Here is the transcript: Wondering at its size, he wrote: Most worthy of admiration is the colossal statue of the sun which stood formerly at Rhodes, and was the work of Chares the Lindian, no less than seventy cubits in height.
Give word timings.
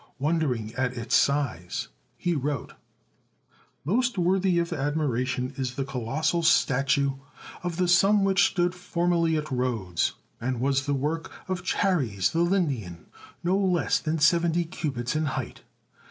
Wondering 0.17 0.73
at 0.73 0.97
its 0.97 1.13
size, 1.15 1.89
he 2.17 2.33
wrote: 2.33 2.73
Most 3.85 4.17
worthy 4.17 4.57
of 4.57 4.73
admiration 4.73 5.53
is 5.57 5.75
the 5.75 5.85
colossal 5.85 6.41
statue 6.41 7.17
of 7.61 7.77
the 7.77 7.87
sun 7.87 8.23
which 8.23 8.47
stood 8.47 8.73
formerly 8.73 9.37
at 9.37 9.51
Rhodes, 9.51 10.13
and 10.41 10.59
was 10.59 10.87
the 10.87 10.95
work 10.95 11.31
of 11.47 11.63
Chares 11.63 12.31
the 12.31 12.39
Lindian, 12.39 13.05
no 13.43 13.55
less 13.55 13.99
than 13.99 14.17
seventy 14.17 14.65
cubits 14.65 15.15
in 15.15 15.25
height. 15.25 15.61